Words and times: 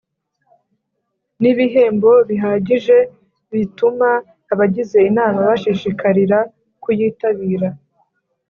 Nibihembo 1.41 2.11
bihagije 2.29 2.97
bituma 3.51 4.09
abagize 4.53 4.97
inama 5.09 5.39
bashishikarira 5.49 6.39
kuyitabira 6.81 7.69